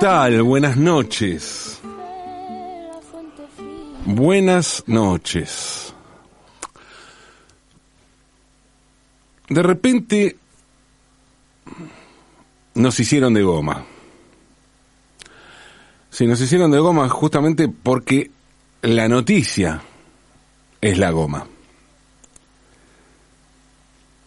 [0.00, 0.42] Hola, ¿qué tal?
[0.42, 1.80] Buenas noches.
[4.04, 5.92] Buenas noches.
[9.48, 10.36] De repente
[12.74, 13.84] nos hicieron de goma.
[16.10, 18.30] Sí, nos hicieron de goma justamente porque
[18.82, 19.82] la noticia
[20.80, 21.46] es la goma.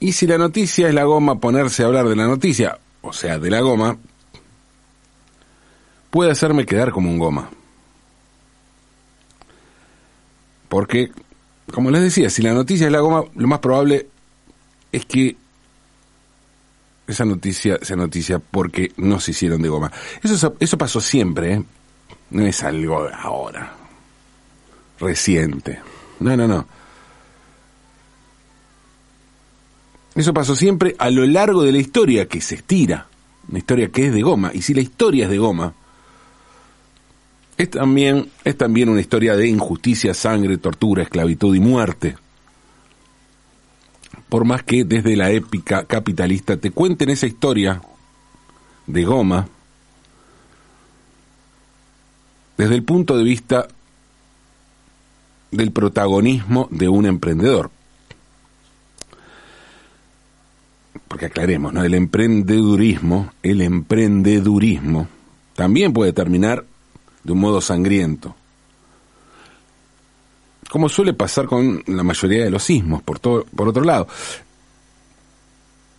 [0.02, 3.40] Y si la noticia es la goma, ponerse a hablar de la noticia, o sea,
[3.40, 3.98] de la goma,
[6.12, 7.50] puede hacerme quedar como un goma.
[10.70, 11.12] Porque,
[11.74, 14.08] como les decía, si la noticia es la goma, lo más probable
[14.92, 15.36] es que
[17.08, 19.92] esa noticia sea noticia porque no se hicieron de goma.
[20.22, 21.64] Eso, eso pasó siempre, ¿eh?
[22.30, 23.74] no es algo ahora,
[25.00, 25.80] reciente.
[26.20, 26.68] No, no, no.
[30.16, 33.08] Eso pasó siempre a lo largo de la historia que se estira,
[33.50, 34.52] una historia que es de goma.
[34.54, 35.74] Y si la historia es de goma,
[37.62, 42.16] es también, es también una historia de injusticia, sangre, tortura, esclavitud y muerte.
[44.30, 47.80] Por más que desde la épica capitalista te cuenten esa historia
[48.88, 49.48] de goma,
[52.58, 53.68] desde el punto de vista
[55.52, 57.70] del protagonismo de un emprendedor.
[61.08, 61.84] Porque aclaremos, ¿no?
[61.84, 65.08] El emprendedurismo, el emprendedurismo
[65.56, 66.66] también puede terminar
[67.24, 68.36] de un modo sangriento.
[70.70, 74.08] Como suele pasar con la mayoría de los sismos, por, todo, por otro lado.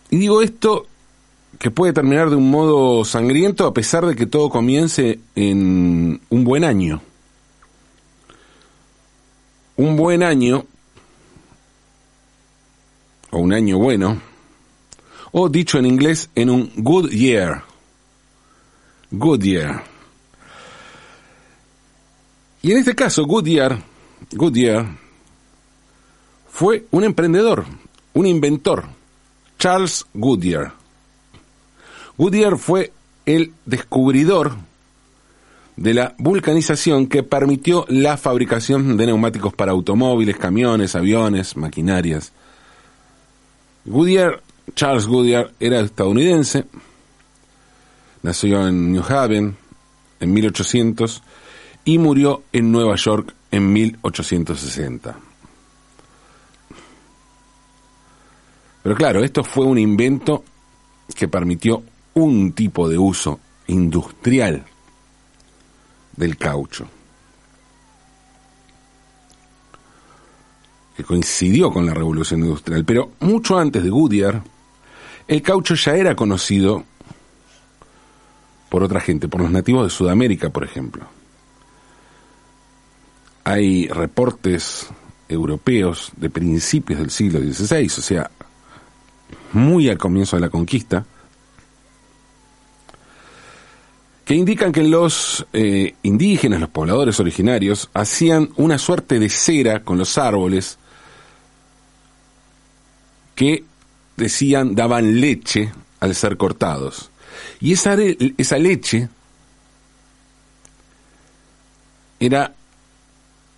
[0.09, 0.87] Y digo esto
[1.59, 6.43] que puede terminar de un modo sangriento a pesar de que todo comience en un
[6.43, 7.01] buen año.
[9.75, 10.65] Un buen año,
[13.31, 14.21] o un año bueno,
[15.31, 17.63] o dicho en inglés, en un good year.
[19.11, 19.92] Good year.
[22.65, 23.77] Y en este caso, Goodyear,
[24.31, 24.87] Goodyear
[26.49, 27.65] fue un emprendedor,
[28.13, 28.85] un inventor,
[29.59, 30.71] Charles Goodyear.
[32.17, 32.93] Goodyear fue
[33.25, 34.55] el descubridor
[35.75, 42.31] de la vulcanización que permitió la fabricación de neumáticos para automóviles, camiones, aviones, maquinarias.
[43.83, 44.41] Goodyear,
[44.73, 46.63] Charles Goodyear, era estadounidense,
[48.21, 49.57] nació en New Haven
[50.21, 51.21] en 1800
[51.85, 55.15] y murió en Nueva York en 1860.
[58.83, 60.43] Pero claro, esto fue un invento
[61.15, 61.83] que permitió
[62.15, 64.65] un tipo de uso industrial
[66.15, 66.87] del caucho,
[70.95, 72.83] que coincidió con la revolución industrial.
[72.85, 74.43] Pero mucho antes de Goodyear,
[75.27, 76.83] el caucho ya era conocido
[78.69, 81.07] por otra gente, por los nativos de Sudamérica, por ejemplo.
[83.53, 84.87] Hay reportes
[85.29, 88.31] europeos de principios del siglo XVI, o sea,
[89.51, 91.05] muy al comienzo de la conquista,
[94.25, 99.99] que indican que los eh, indígenas, los pobladores originarios, hacían una suerte de cera con
[99.99, 100.79] los árboles
[103.35, 103.65] que
[104.17, 107.11] decían daban leche al ser cortados.
[107.59, 107.95] Y esa,
[108.35, 109.09] esa leche
[112.19, 112.55] era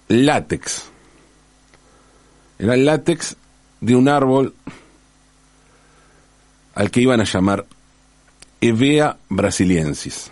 [0.07, 0.85] látex.
[2.57, 3.35] Era el látex
[3.81, 4.53] de un árbol
[6.73, 7.65] al que iban a llamar
[8.61, 10.31] Evea brasiliensis.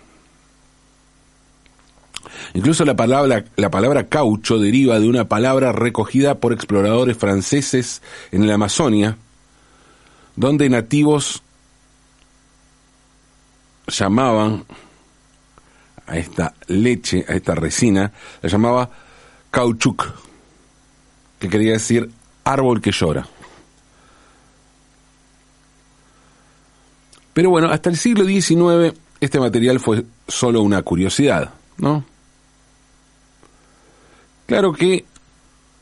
[2.54, 8.46] Incluso la palabra, la palabra caucho deriva de una palabra recogida por exploradores franceses en
[8.46, 9.16] la Amazonia,
[10.36, 11.42] donde nativos
[13.86, 14.64] llamaban
[16.06, 18.12] a esta leche, a esta resina,
[18.42, 18.90] la llamaba
[19.54, 20.04] cauchuc,
[21.38, 22.10] que quería decir
[22.42, 23.26] árbol que llora.
[27.32, 32.04] Pero bueno, hasta el siglo XIX este material fue solo una curiosidad, ¿no?
[34.46, 35.04] Claro que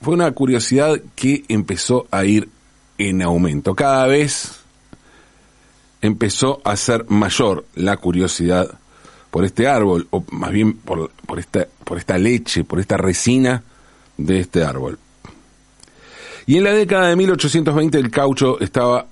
[0.03, 2.51] fue una curiosidad que empezó a ir
[2.99, 3.75] en aumento.
[3.75, 4.61] Cada vez
[6.03, 8.79] empezó a ser mayor la curiosidad
[9.33, 13.63] por este árbol, o más bien por, por, esta, por esta leche, por esta resina
[14.19, 14.99] de este árbol.
[16.45, 19.07] Y en la década de 1820 el caucho estaba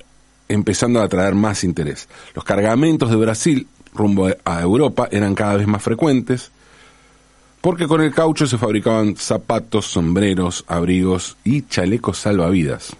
[0.46, 2.06] empezando a atraer más interés.
[2.34, 6.50] Los cargamentos de Brasil rumbo a Europa eran cada vez más frecuentes,
[7.62, 12.94] porque con el caucho se fabricaban zapatos, sombreros, abrigos y chalecos salvavidas.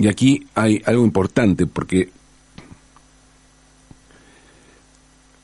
[0.00, 2.10] Y aquí hay algo importante, porque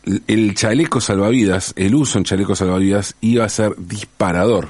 [0.04, 4.68] el chaleco salvavidas, el uso en chaleco salvavidas iba a ser disparador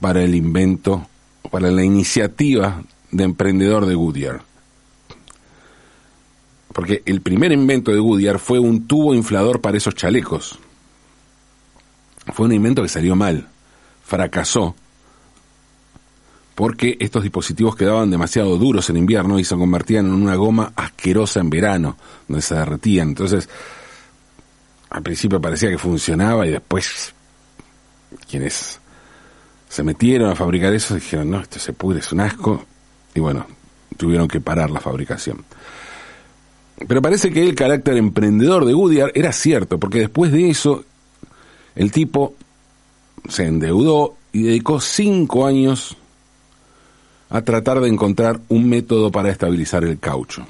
[0.00, 1.06] para el invento,
[1.50, 4.42] para la iniciativa de emprendedor de Goodyear.
[6.72, 10.58] Porque el primer invento de Goodyear fue un tubo inflador para esos chalecos.
[12.32, 13.48] Fue un invento que salió mal,
[14.04, 14.74] fracasó,
[16.54, 21.40] porque estos dispositivos quedaban demasiado duros en invierno y se convertían en una goma asquerosa
[21.40, 21.96] en verano,
[22.28, 23.08] donde se derretían.
[23.08, 23.48] Entonces,
[24.90, 27.12] al principio parecía que funcionaba y después
[28.30, 28.80] quienes
[29.68, 32.64] se metieron a fabricar eso dijeron, no, esto se pudre, es un asco,
[33.12, 33.44] y bueno,
[33.96, 35.44] tuvieron que parar la fabricación.
[36.86, 40.84] Pero parece que el carácter emprendedor de Goodyear era cierto, porque después de eso,
[41.74, 42.34] el tipo
[43.28, 45.96] se endeudó y dedicó cinco años
[47.34, 50.46] a tratar de encontrar un método para estabilizar el caucho.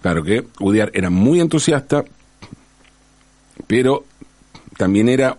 [0.00, 2.04] Claro que Goodyear era muy entusiasta,
[3.66, 4.06] pero
[4.78, 5.36] también era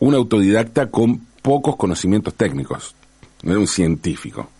[0.00, 2.96] un autodidacta con pocos conocimientos técnicos.
[3.44, 4.50] No era un científico.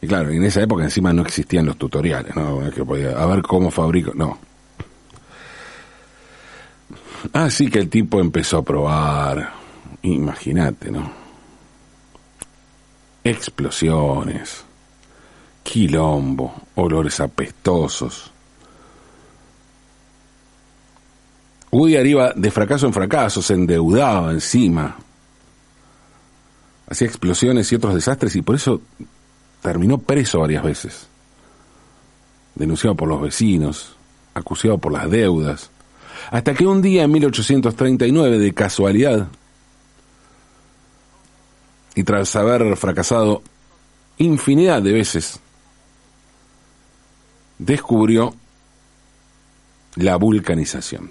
[0.00, 2.70] Y claro, en esa época encima no existían los tutoriales, ¿no?
[2.70, 4.38] Que podía, a ver cómo fabrico, no.
[7.32, 9.52] Así que el tipo empezó a probar,
[10.02, 11.21] imagínate, ¿no?
[13.24, 14.64] Explosiones,
[15.62, 18.30] quilombo, olores apestosos.
[21.70, 24.96] Goodyear iba de fracaso en fracaso, se endeudaba encima,
[26.88, 28.82] hacía explosiones y otros desastres y por eso
[29.62, 31.06] terminó preso varias veces,
[32.54, 33.96] denunciado por los vecinos,
[34.34, 35.70] acusado por las deudas,
[36.30, 39.28] hasta que un día en 1839, de casualidad,
[41.94, 43.42] y tras haber fracasado
[44.18, 45.40] infinidad de veces,
[47.58, 48.34] descubrió
[49.96, 51.10] la vulcanización.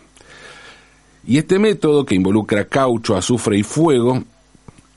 [1.26, 4.24] Y este método, que involucra caucho, azufre y fuego,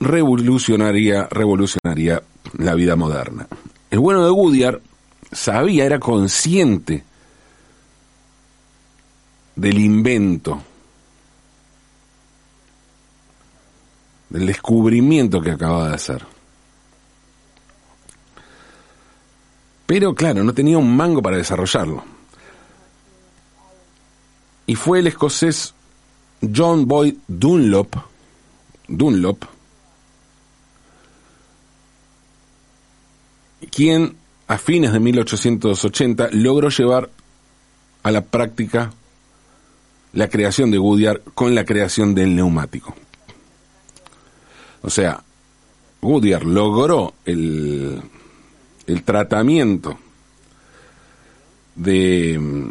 [0.00, 2.22] revolucionaría, revolucionaría
[2.58, 3.46] la vida moderna.
[3.90, 4.80] El bueno de Goodyear
[5.32, 7.04] sabía, era consciente
[9.56, 10.62] del invento
[14.34, 16.26] del descubrimiento que acababa de hacer.
[19.86, 22.02] Pero claro, no tenía un mango para desarrollarlo.
[24.66, 25.72] Y fue el escocés
[26.52, 27.94] John Boyd Dunlop,
[28.88, 29.44] Dunlop,
[33.70, 34.16] quien
[34.48, 37.08] a fines de 1880 logró llevar
[38.02, 38.92] a la práctica
[40.12, 42.96] la creación de Goodyear con la creación del neumático.
[44.84, 45.22] O sea,
[46.02, 48.00] Goodyear logró el,
[48.86, 49.98] el tratamiento
[51.74, 52.70] de,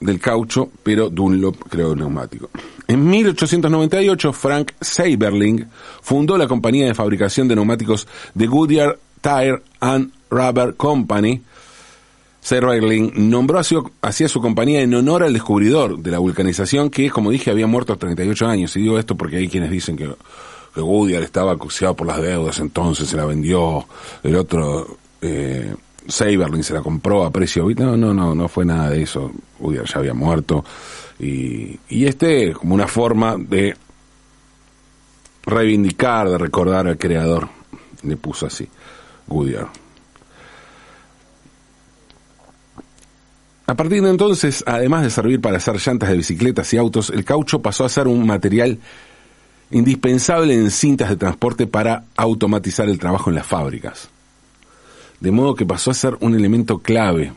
[0.00, 2.50] del caucho, pero Dunlop creó el neumático.
[2.88, 5.66] En 1898, Frank Saberling
[6.02, 11.42] fundó la compañía de fabricación de neumáticos de Goodyear Tire and Rubber Company.
[12.40, 17.30] Saberling nombró así a su compañía en honor al descubridor de la vulcanización, que, como
[17.30, 18.76] dije, había muerto a 38 años.
[18.76, 20.10] Y digo esto porque hay quienes dicen que
[20.76, 23.86] que Goodyear estaba acuciado por las deudas, entonces se la vendió,
[24.22, 25.74] el otro, eh,
[26.06, 30.00] se la compró a precio, no, no, no, no fue nada de eso, Goodyear ya
[30.00, 30.62] había muerto,
[31.18, 33.74] y, y este como una forma de
[35.46, 37.48] reivindicar, de recordar al creador,
[38.02, 38.68] le puso así,
[39.26, 39.68] Goodyear.
[43.66, 47.24] A partir de entonces, además de servir para hacer llantas de bicicletas y autos, el
[47.24, 48.78] caucho pasó a ser un material
[49.70, 54.08] indispensable en cintas de transporte para automatizar el trabajo en las fábricas.
[55.20, 57.32] De modo que pasó a ser un elemento clave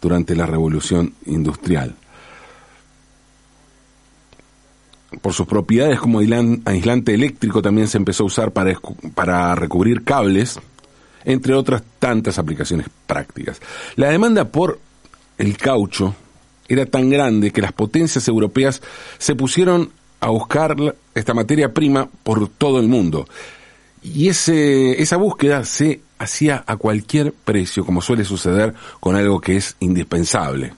[0.00, 1.94] durante la revolución industrial.
[5.22, 8.78] Por sus propiedades como aislante eléctrico también se empezó a usar para,
[9.14, 10.60] para recubrir cables,
[11.24, 13.60] entre otras tantas aplicaciones prácticas.
[13.96, 14.78] La demanda por
[15.38, 16.14] el caucho
[16.68, 18.82] era tan grande que las potencias europeas
[19.16, 20.76] se pusieron a buscar
[21.14, 23.26] esta materia prima por todo el mundo.
[24.02, 29.56] Y ese, esa búsqueda se hacía a cualquier precio, como suele suceder con algo que
[29.56, 30.74] es indispensable,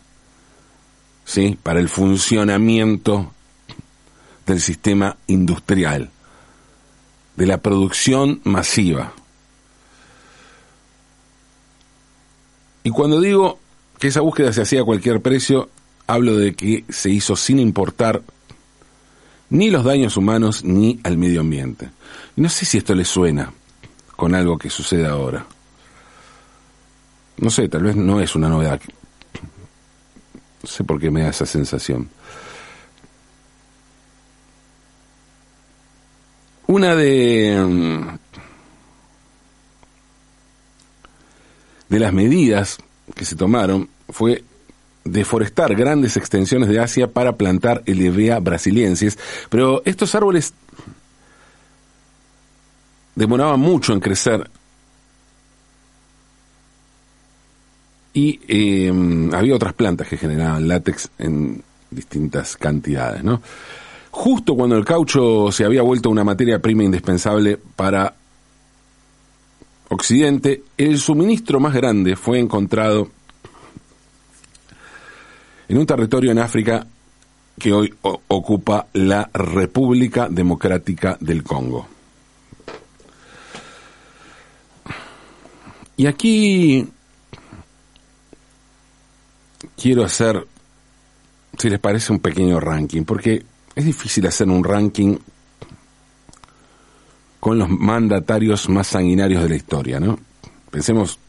[1.24, 1.58] ¿sí?
[1.62, 3.32] Para el funcionamiento
[4.46, 6.10] del sistema industrial,
[7.36, 9.12] de la producción masiva.
[12.82, 13.58] Y cuando digo
[13.98, 15.68] que esa búsqueda se hacía a cualquier precio,
[16.06, 18.22] hablo de que se hizo sin importar
[19.50, 21.90] ni los daños humanos ni al medio ambiente.
[22.36, 23.52] Y no sé si esto le suena
[24.16, 25.44] con algo que sucede ahora.
[27.38, 28.80] No sé, tal vez no es una novedad.
[30.62, 32.08] No sé por qué me da esa sensación.
[36.66, 38.18] Una de, mm,
[41.88, 42.78] de las medidas
[43.16, 44.44] que se tomaron fue
[45.10, 50.52] deforestar grandes extensiones de Asia para plantar Elevea brasiliensis, pero estos árboles
[53.14, 54.50] demoraban mucho en crecer
[58.12, 58.92] y eh,
[59.32, 63.40] había otras plantas que generaban látex en distintas cantidades, ¿no?
[64.10, 68.14] justo cuando el caucho se había vuelto una materia prima indispensable para
[69.88, 73.08] Occidente, el suministro más grande fue encontrado
[75.70, 76.84] en un territorio en África
[77.56, 81.86] que hoy ocupa la República Democrática del Congo.
[85.96, 86.88] Y aquí
[89.80, 90.44] quiero hacer,
[91.56, 93.44] si les parece, un pequeño ranking, porque
[93.76, 95.18] es difícil hacer un ranking
[97.38, 100.18] con los mandatarios más sanguinarios de la historia, ¿no?
[100.72, 101.20] Pensemos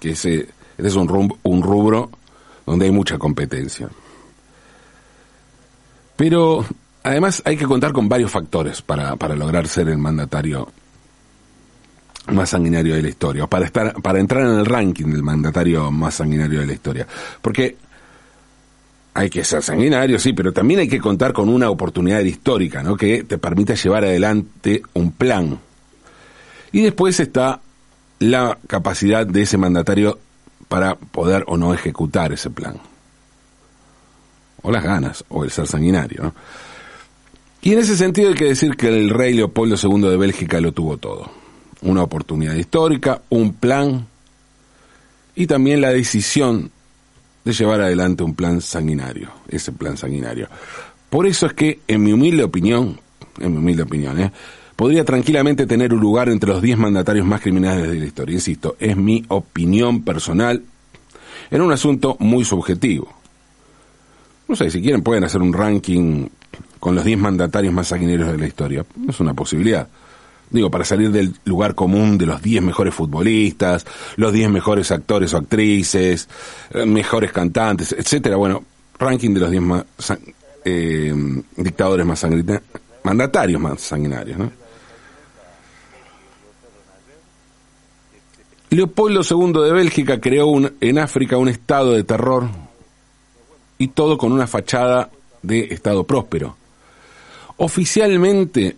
[0.00, 0.48] que ese,
[0.78, 2.10] es un, rubro, un rubro
[2.66, 3.88] donde hay mucha competencia.
[6.16, 6.64] Pero
[7.02, 10.68] además hay que contar con varios factores para, para lograr ser el mandatario
[12.28, 16.14] más sanguinario de la historia, para, estar, para entrar en el ranking del mandatario más
[16.14, 17.06] sanguinario de la historia.
[17.42, 17.76] Porque
[19.12, 22.96] hay que ser sanguinario, sí, pero también hay que contar con una oportunidad histórica, ¿no?
[22.96, 25.58] Que te permita llevar adelante un plan.
[26.72, 27.60] Y después está
[28.18, 30.18] la capacidad de ese mandatario
[30.68, 32.76] para poder o no ejecutar ese plan.
[34.62, 36.34] O las ganas, o el ser sanguinario.
[37.62, 40.72] Y en ese sentido hay que decir que el rey Leopoldo II de Bélgica lo
[40.72, 41.30] tuvo todo.
[41.82, 44.06] Una oportunidad histórica, un plan
[45.34, 46.70] y también la decisión
[47.44, 50.48] de llevar adelante un plan sanguinario, ese plan sanguinario.
[51.10, 53.00] Por eso es que, en mi humilde opinión,
[53.38, 54.32] en mi humilde opinión, ¿eh?
[54.76, 58.34] Podría tranquilamente tener un lugar entre los 10 mandatarios más criminales de la historia.
[58.34, 60.62] Insisto, es mi opinión personal
[61.50, 63.12] en un asunto muy subjetivo.
[64.48, 66.26] No sé, si quieren pueden hacer un ranking
[66.80, 68.84] con los 10 mandatarios más sanguinarios de la historia.
[69.08, 69.88] Es una posibilidad
[70.50, 73.84] digo, para salir del lugar común de los 10 mejores futbolistas,
[74.16, 76.28] los 10 mejores actores o actrices,
[76.70, 78.36] eh, mejores cantantes, etcétera.
[78.36, 78.64] Bueno,
[78.98, 79.84] ranking de los 10 más,
[80.64, 81.12] eh,
[81.56, 82.62] dictadores más sanguinarios,
[83.02, 84.63] mandatarios más sanguinarios, ¿no?
[88.74, 90.46] Leopoldo II de Bélgica creó
[90.80, 92.48] en África un estado de terror
[93.78, 95.10] y todo con una fachada
[95.42, 96.56] de estado próspero.
[97.56, 98.76] Oficialmente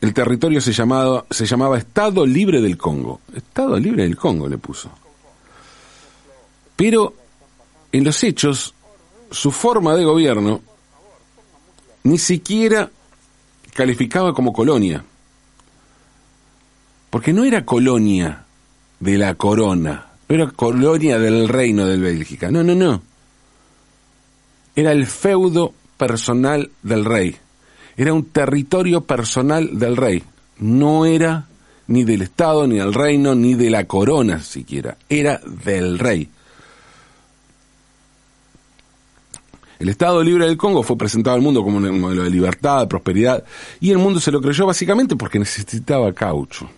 [0.00, 1.24] el territorio se llamaba,
[1.78, 3.20] Estado Libre del Congo.
[3.34, 4.90] Estado Libre del Congo le puso.
[6.76, 7.14] Pero
[7.92, 8.74] en los hechos,
[9.30, 10.60] su forma de gobierno
[12.02, 12.90] ni siquiera
[13.74, 15.04] calificaba como colonia.
[17.10, 18.46] Porque no era colonia
[19.00, 22.50] de la corona, era colonia del reino de Bélgica.
[22.50, 23.02] No, no, no.
[24.76, 27.36] Era el feudo personal del rey
[28.00, 30.22] era un territorio personal del rey,
[30.60, 31.46] no era
[31.88, 36.26] ni del Estado, ni del reino, ni de la corona siquiera, era del rey.
[39.78, 42.86] El Estado Libre del Congo fue presentado al mundo como un modelo de libertad, de
[42.86, 43.44] prosperidad,
[43.80, 46.70] y el mundo se lo creyó básicamente porque necesitaba caucho.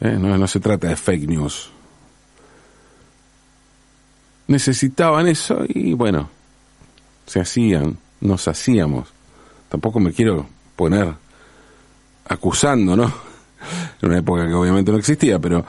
[0.00, 0.16] ¿Eh?
[0.18, 1.70] No, no se trata de fake news.
[4.48, 6.28] Necesitaban eso y bueno,
[7.26, 9.16] se hacían, nos hacíamos
[9.68, 11.14] tampoco me quiero poner
[12.28, 13.04] acusando, ¿no?
[14.00, 15.64] En una época que obviamente no existía, pero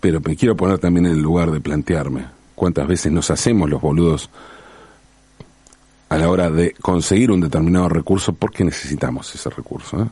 [0.00, 3.80] pero me quiero poner también en el lugar de plantearme cuántas veces nos hacemos los
[3.80, 4.28] boludos
[6.08, 10.02] a la hora de conseguir un determinado recurso porque necesitamos ese recurso.
[10.02, 10.06] ¿eh?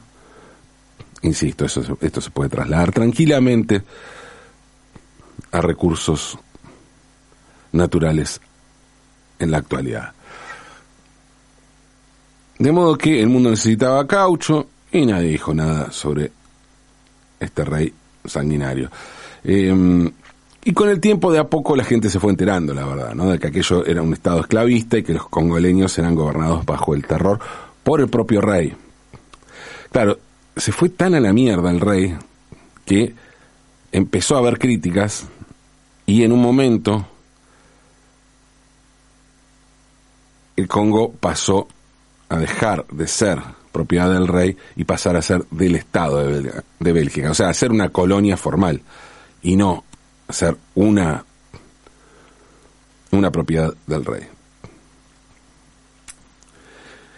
[1.24, 3.82] Insisto, eso, esto se puede trasladar tranquilamente
[5.52, 6.38] a recursos
[7.72, 8.40] naturales
[9.38, 10.12] en la actualidad.
[12.58, 16.30] De modo que el mundo necesitaba caucho y nadie dijo nada sobre
[17.40, 17.92] este rey
[18.26, 18.90] sanguinario.
[19.42, 20.10] Em,
[20.62, 23.30] y con el tiempo de a poco la gente se fue enterando, la verdad, ¿no?
[23.30, 27.06] de que aquello era un estado esclavista y que los congoleños eran gobernados bajo el
[27.06, 27.40] terror
[27.82, 28.74] por el propio rey.
[29.90, 30.18] Claro,
[30.56, 32.16] se fue tan a la mierda el rey
[32.84, 33.14] que
[33.92, 35.26] empezó a haber críticas
[36.06, 37.06] y en un momento
[40.56, 41.68] el Congo pasó
[42.28, 43.40] a dejar de ser
[43.72, 46.18] propiedad del rey y pasar a ser del Estado
[46.78, 48.80] de, Bélgica, o sea, a ser una colonia formal
[49.42, 49.84] y no
[50.28, 51.24] ser una
[53.10, 54.33] una propiedad del rey.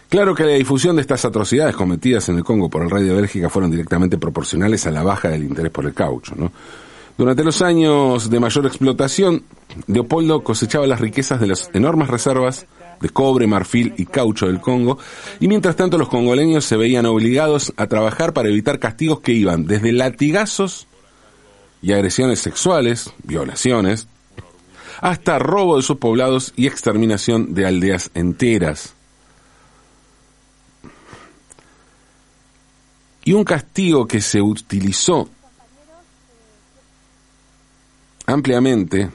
[0.08, 3.14] Claro que la difusión de estas atrocidades cometidas en el Congo por el rey de
[3.14, 6.34] Bélgica fueron directamente proporcionales a la baja del interés por el caucho.
[7.18, 9.42] Durante los años de mayor explotación,
[9.86, 12.66] Leopoldo cosechaba las riquezas de las enormes reservas
[13.00, 14.98] de cobre, marfil y caucho del Congo,
[15.40, 19.66] y mientras tanto los congoleños se veían obligados a trabajar para evitar castigos que iban
[19.66, 20.86] desde latigazos
[21.82, 24.08] y agresiones sexuales, violaciones,
[25.00, 28.95] hasta robo de sus poblados y exterminación de aldeas enteras.
[33.26, 35.28] Y un castigo que se utilizó
[38.24, 39.10] ampliamente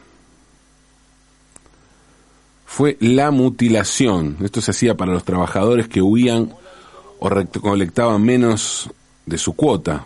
[2.65, 4.35] fue la mutilación.
[4.43, 6.53] Esto se hacía para los trabajadores que huían
[7.19, 8.89] o recolectaban menos
[9.25, 10.05] de su cuota.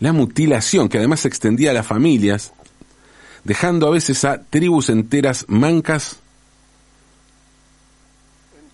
[0.00, 2.52] La mutilación, que además se extendía a las familias,
[3.44, 6.16] dejando a veces a tribus enteras mancas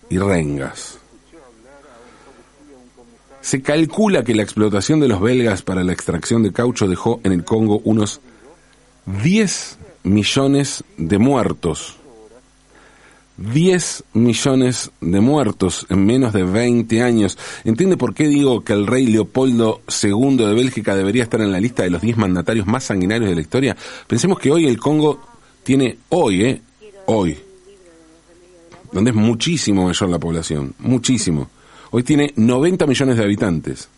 [0.09, 1.01] y rengas.
[3.47, 7.31] Se calcula que la explotación de los belgas para la extracción de caucho dejó en
[7.31, 8.21] el Congo unos
[9.23, 11.95] 10 millones de muertos.
[13.37, 17.39] 10 millones de muertos en menos de 20 años.
[17.63, 21.61] ¿Entiende por qué digo que el rey Leopoldo II de Bélgica debería estar en la
[21.61, 23.77] lista de los 10 mandatarios más sanguinarios de la historia?
[24.09, 25.21] Pensemos que hoy el Congo
[25.63, 26.63] tiene, hoy, ¿eh?
[27.07, 27.39] Hoy,
[28.91, 31.49] donde es muchísimo mayor la población, muchísimo.
[31.97, 33.89] Hoy tiene 90 millones de habitantes.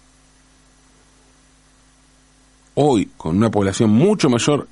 [2.75, 4.69] Hoy, con una población mucho mayor,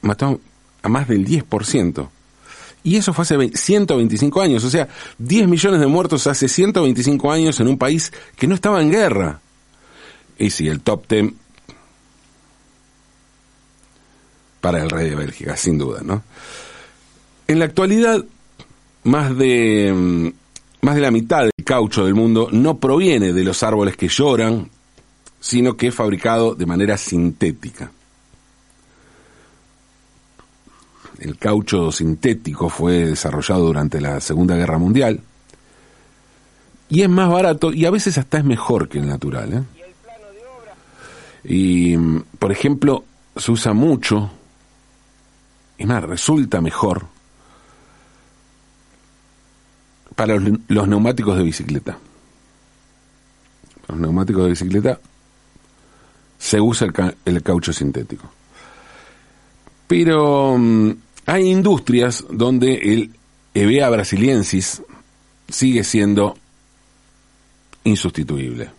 [0.00, 0.40] mató
[0.80, 2.08] a más del 10%.
[2.84, 7.60] Y eso fue hace 125 años, o sea, 10 millones de muertos hace 125 años
[7.60, 9.42] en un país que no estaba en guerra.
[10.38, 11.34] Y sí, el top 10
[14.62, 16.22] para el rey de Bélgica, sin duda, ¿no?
[17.46, 18.24] En la actualidad,
[19.04, 20.47] más de mm,
[20.80, 24.70] más de la mitad del caucho del mundo no proviene de los árboles que lloran,
[25.40, 27.90] sino que es fabricado de manera sintética.
[31.18, 35.20] El caucho sintético fue desarrollado durante la Segunda Guerra Mundial
[36.88, 39.52] y es más barato y a veces hasta es mejor que el natural.
[39.52, 39.62] ¿eh?
[41.44, 41.96] Y,
[42.38, 43.04] por ejemplo,
[43.36, 44.30] se usa mucho,
[45.76, 47.06] y más, resulta mejor
[50.18, 51.96] para los, neumáticos de bicicleta.
[53.82, 54.98] Para los neumáticos de bicicleta
[56.36, 56.88] se usa
[57.24, 58.28] el, caucho sintético.
[59.86, 60.90] Pero mm,
[61.26, 63.12] hay industrias donde el
[63.54, 64.82] EVEA brasiliensis
[65.48, 66.36] sigue siendo
[67.84, 68.70] insustituible.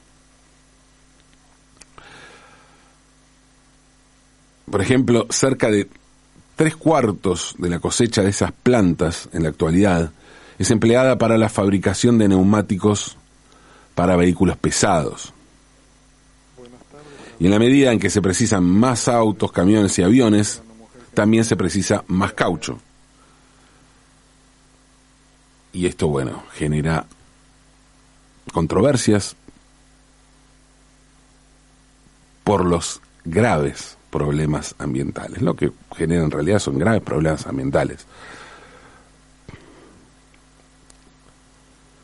[4.70, 5.88] Por ejemplo, cerca de
[6.58, 10.12] tres cuartos de la cosecha de esas plantas en la actualidad
[10.60, 13.18] es empleada para la fabricación de neumáticos
[13.96, 15.34] para vehículos pesados.
[17.40, 20.62] Y en la medida en que se precisan más autos, camiones y aviones,
[21.14, 22.78] también se precisa más caucho.
[25.72, 27.06] Y esto, bueno, genera
[28.52, 29.38] controversias
[32.44, 35.42] por los graves problemas ambientales.
[35.42, 38.06] Lo que genera en realidad son graves problemas ambientales.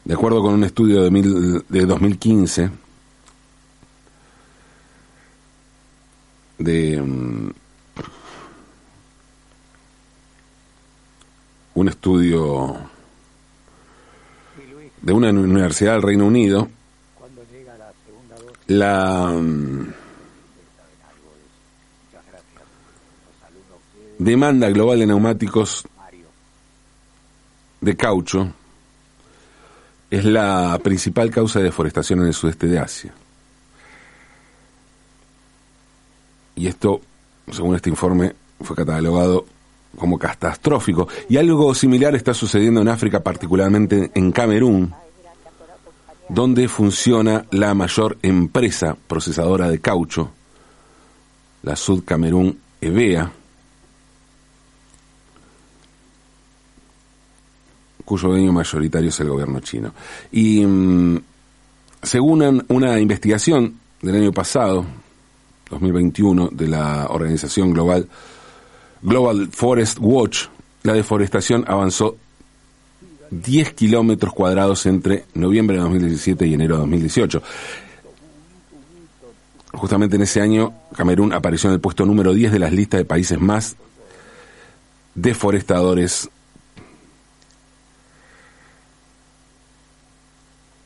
[0.05, 2.69] De acuerdo con un estudio de, mil, de 2015
[6.59, 7.51] de um,
[11.73, 12.77] un estudio
[15.01, 16.69] de una universidad del Reino Unido,
[18.67, 19.87] la um,
[24.19, 25.83] demanda global de neumáticos
[27.81, 28.53] de caucho
[30.15, 33.13] es la principal causa de deforestación en el sudeste de Asia.
[36.55, 37.01] Y esto,
[37.51, 39.45] según este informe, fue catalogado
[39.97, 41.09] como catastrófico.
[41.27, 44.93] Y algo similar está sucediendo en África, particularmente en Camerún,
[46.29, 50.31] donde funciona la mayor empresa procesadora de caucho,
[51.61, 53.33] la Sud Camerún EVEA,
[58.05, 59.91] cuyo dueño mayoritario es el gobierno chino.
[60.31, 61.19] Y mm,
[62.01, 64.85] según una investigación del año pasado,
[65.69, 68.07] 2021, de la organización global
[69.01, 70.45] Global Forest Watch,
[70.83, 72.17] la deforestación avanzó
[73.29, 77.41] 10 kilómetros cuadrados entre noviembre de 2017 y enero de 2018.
[79.73, 83.05] Justamente en ese año, Camerún apareció en el puesto número 10 de las listas de
[83.05, 83.75] países más
[85.15, 86.29] deforestadores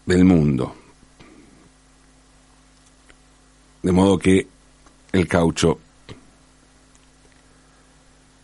[0.09, 0.75] del mundo.
[3.83, 4.47] De modo que
[5.11, 5.79] el caucho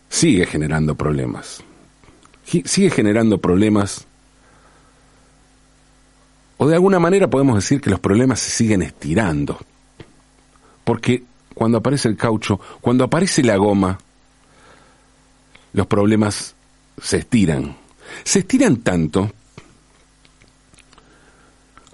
[0.08, 1.62] sigue generando problemas.
[2.44, 4.06] Sigue generando problemas.
[6.58, 9.58] O de alguna manera podemos decir que los problemas se siguen estirando.
[10.84, 13.98] Porque cuando aparece el caucho, cuando aparece la goma,
[15.72, 16.54] los problemas
[17.02, 17.76] se estiran.
[18.22, 19.32] Se estiran tanto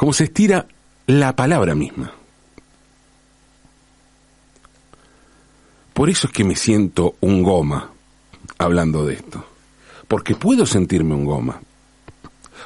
[0.03, 0.67] como se estira
[1.07, 2.11] la palabra misma.
[5.95, 7.93] Por eso es que me siento un goma
[8.59, 9.47] hablando de esto.
[10.09, 11.63] Porque puedo sentirme un goma.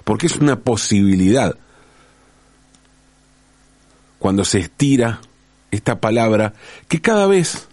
[0.04, 1.54] Porque es una posibilidad.
[4.18, 5.20] Cuando se estira
[5.70, 6.54] esta palabra
[6.88, 7.68] que cada vez,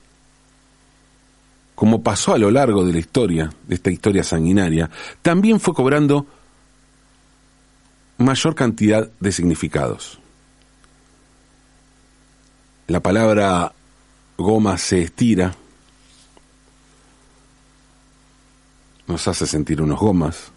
[1.73, 4.89] como pasó a lo largo de la historia, de esta historia sanguinaria,
[5.21, 6.28] también fue cobrando
[8.23, 10.19] mayor cantidad de significados.
[12.88, 13.73] La palabra
[14.38, 15.55] goma se estira,
[19.07, 20.51] nos hace sentir unos gomas,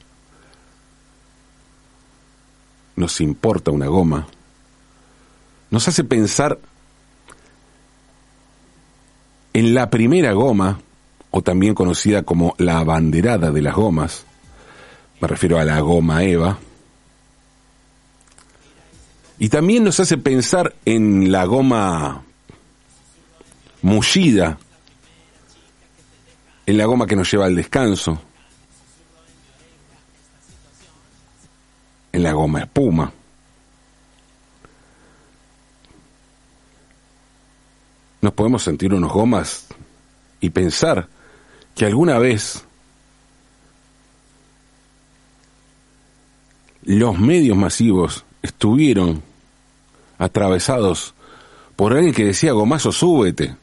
[2.97, 4.27] nos importa una goma,
[5.71, 6.59] nos hace pensar
[9.53, 10.81] en la primera goma,
[11.31, 14.25] o también conocida como la abanderada de las gomas,
[15.21, 16.59] me refiero a la goma Eva,
[19.39, 22.23] y también nos hace pensar en la goma
[23.83, 24.59] mullida,
[26.65, 28.21] en la goma que nos lleva al descanso,
[32.13, 33.13] en la goma espuma.
[38.23, 39.67] Nos podemos sentir unos gomas
[40.41, 41.09] y pensar
[41.75, 42.65] que alguna vez
[46.83, 49.23] los medios masivos estuvieron
[50.19, 51.15] atravesados
[51.75, 53.57] por alguien que decía gomazo súbete.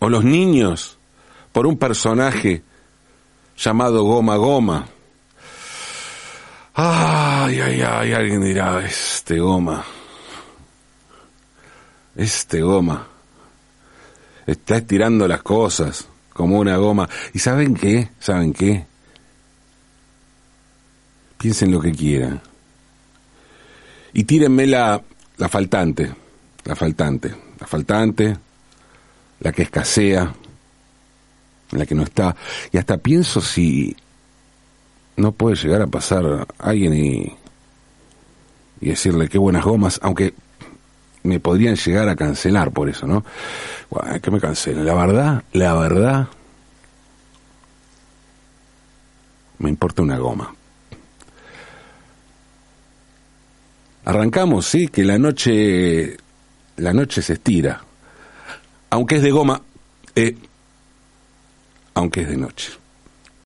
[0.00, 0.98] O los niños
[1.52, 2.62] por un personaje
[3.56, 4.86] llamado Goma Goma.
[6.74, 9.84] Ay, ay, ay, alguien dirá, este Goma.
[12.14, 13.06] Este Goma.
[14.46, 17.08] Está estirando las cosas como una goma.
[17.34, 18.10] ¿Y saben qué?
[18.20, 18.86] ¿Saben qué?
[21.38, 22.40] Piensen lo que quieran.
[24.12, 25.00] Y tírenme la,
[25.36, 26.12] la faltante,
[26.64, 28.36] la faltante, la faltante,
[29.40, 30.34] la que escasea,
[31.70, 32.34] la que no está.
[32.72, 33.96] Y hasta pienso si
[35.16, 37.36] no puede llegar a pasar alguien y,
[38.80, 40.34] y decirle qué buenas gomas, aunque
[41.22, 43.24] me podrían llegar a cancelar por eso, ¿no?
[44.22, 44.84] Que me cancelen.
[44.84, 46.28] La verdad, la verdad,
[49.58, 50.54] me importa una goma.
[54.08, 56.16] Arrancamos, sí, que la noche,
[56.78, 57.82] la noche se estira.
[58.88, 59.60] Aunque es de goma,
[60.14, 60.34] eh,
[61.92, 62.72] aunque es de noche.